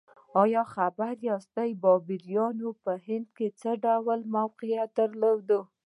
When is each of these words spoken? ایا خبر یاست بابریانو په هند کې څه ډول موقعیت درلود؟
ایا 0.41 0.63
خبر 0.75 1.13
یاست 1.29 1.55
بابریانو 1.83 2.69
په 2.83 2.91
هند 3.07 3.27
کې 3.37 3.47
څه 3.59 3.69
ډول 3.85 4.19
موقعیت 4.35 4.89
درلود؟ 4.99 5.49